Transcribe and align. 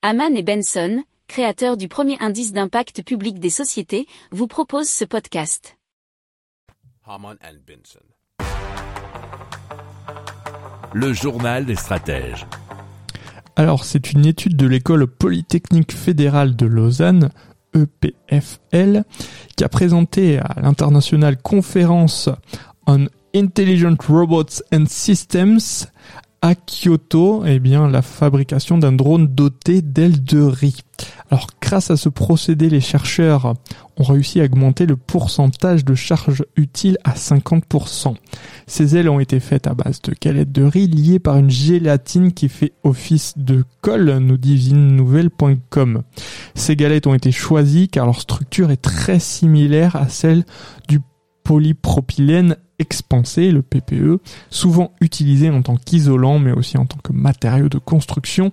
Haman 0.00 0.36
et 0.36 0.44
Benson, 0.44 1.02
créateurs 1.26 1.76
du 1.76 1.88
premier 1.88 2.16
indice 2.20 2.52
d'impact 2.52 3.02
public 3.02 3.40
des 3.40 3.50
sociétés, 3.50 4.06
vous 4.30 4.46
proposent 4.46 4.88
ce 4.88 5.04
podcast. 5.04 5.76
Haman 7.04 7.36
and 7.42 7.56
Benson. 7.66 7.98
Le 10.92 11.12
journal 11.12 11.66
des 11.66 11.74
stratèges. 11.74 12.46
Alors, 13.56 13.84
c'est 13.84 14.12
une 14.12 14.24
étude 14.24 14.56
de 14.56 14.68
l'école 14.68 15.08
polytechnique 15.08 15.90
fédérale 15.90 16.54
de 16.54 16.66
Lausanne, 16.66 17.30
EPFL, 17.74 19.02
qui 19.56 19.64
a 19.64 19.68
présenté 19.68 20.38
à 20.38 20.60
l'internationale 20.60 21.42
conférence 21.42 22.28
on 22.86 23.08
Intelligent 23.34 23.96
Robots 24.08 24.62
and 24.72 24.86
Systems 24.86 25.58
à 26.40 26.54
Kyoto, 26.54 27.44
eh 27.44 27.58
bien, 27.58 27.88
la 27.88 28.02
fabrication 28.02 28.78
d'un 28.78 28.92
drone 28.92 29.26
doté 29.26 29.82
d'ailes 29.82 30.22
de 30.22 30.40
riz. 30.40 30.82
Alors, 31.30 31.48
grâce 31.60 31.90
à 31.90 31.96
ce 31.96 32.08
procédé, 32.08 32.70
les 32.70 32.80
chercheurs 32.80 33.54
ont 33.96 34.04
réussi 34.04 34.40
à 34.40 34.44
augmenter 34.44 34.86
le 34.86 34.96
pourcentage 34.96 35.84
de 35.84 35.94
charge 35.94 36.44
utile 36.56 36.96
à 37.02 37.14
50%. 37.14 38.14
Ces 38.66 38.96
ailes 38.96 39.08
ont 39.08 39.18
été 39.18 39.40
faites 39.40 39.66
à 39.66 39.74
base 39.74 40.00
de 40.02 40.14
galettes 40.20 40.52
de 40.52 40.62
riz 40.62 40.86
liées 40.86 41.18
par 41.18 41.36
une 41.36 41.50
gélatine 41.50 42.32
qui 42.32 42.48
fait 42.48 42.72
office 42.84 43.34
de 43.36 43.64
colle, 43.80 44.18
nous 44.18 44.36
dit 44.36 44.72
Nouvelle.com. 44.72 46.02
Ces 46.54 46.76
galettes 46.76 47.08
ont 47.08 47.14
été 47.14 47.32
choisies 47.32 47.88
car 47.88 48.06
leur 48.06 48.20
structure 48.20 48.70
est 48.70 48.82
très 48.82 49.18
similaire 49.18 49.96
à 49.96 50.08
celle 50.08 50.44
du 50.88 51.00
polypropylène 51.42 52.56
expansé, 52.78 53.50
le 53.50 53.62
PPE, 53.62 54.20
souvent 54.50 54.92
utilisé 55.00 55.50
en 55.50 55.62
tant 55.62 55.76
qu'isolant 55.76 56.38
mais 56.38 56.52
aussi 56.52 56.78
en 56.78 56.86
tant 56.86 56.98
que 57.02 57.12
matériau 57.12 57.68
de 57.68 57.78
construction 57.78 58.52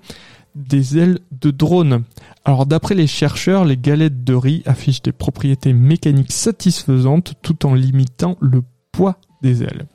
des 0.56 0.98
ailes 0.98 1.20
de 1.32 1.52
drone. 1.52 2.04
Alors 2.46 2.66
d'après 2.66 2.96
les 2.96 3.08
chercheurs, 3.08 3.66
les 3.66 3.78
galettes 3.78 4.24
de 4.24 4.34
riz 4.34 4.64
affichent 4.66 5.02
des 5.02 5.12
propriétés 5.12 5.74
mécaniques 5.74 6.32
satisfaisantes 6.32 7.34
tout 7.42 7.66
en 7.66 7.74
limitant 7.74 8.38
le 8.40 8.64
poids 8.92 9.18
des 9.42 9.64
ailes. 9.64 9.86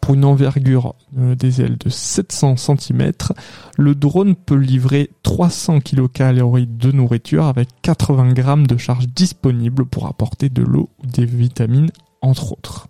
Pour 0.00 0.14
une 0.14 0.24
envergure 0.24 0.94
euh, 1.18 1.34
des 1.34 1.60
ailes 1.60 1.76
de 1.78 1.88
700 1.88 2.56
cm, 2.56 3.12
le 3.78 3.94
drone 3.94 4.34
peut 4.34 4.56
livrer 4.56 5.10
300 5.22 5.80
kcal 5.80 6.36
de 6.36 6.92
nourriture 6.92 7.46
avec 7.46 7.68
80 7.82 8.34
g 8.34 8.66
de 8.66 8.76
charge 8.76 9.08
disponible 9.08 9.84
pour 9.84 10.06
apporter 10.06 10.48
de 10.48 10.62
l'eau 10.62 10.90
ou 11.02 11.06
des 11.06 11.26
vitamines 11.26 11.90
entre 12.22 12.52
autres. 12.52 12.89